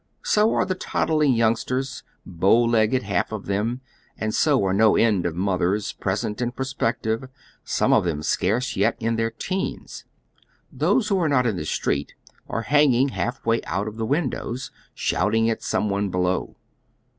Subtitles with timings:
[0.23, 3.81] So aie the toddling youngsters, bow legged half of them,
[4.17, 7.29] and scare no end of mothers, present and prospective,
[7.63, 10.05] some of them scarce yet in their teens.
[10.71, 12.15] Those who are not in the street
[12.49, 16.55] are hang ing lialf way out of tlie windows, shouting at some one below.